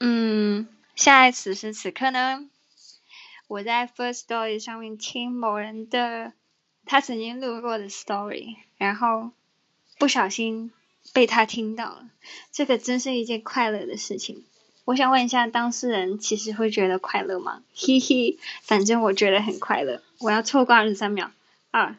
[0.00, 2.48] 嗯现在此时此刻呢
[3.48, 6.32] 我在 first story 上面听某人的
[6.84, 9.30] 他曾经录过的 story 然后
[9.98, 10.70] 不小心
[11.12, 12.08] 被他听到了。
[12.52, 14.44] 这个真是一件快乐的事情。
[14.84, 17.62] 我想问一下当事人其实会觉得快乐吗？
[17.74, 20.02] 嘿嘿反正我觉得很快乐。
[20.18, 21.30] 我要错过二十三秒。
[21.70, 21.96] 二